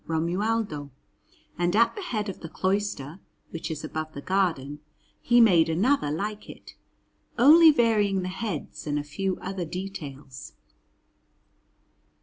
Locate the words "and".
1.59-1.75, 8.87-8.97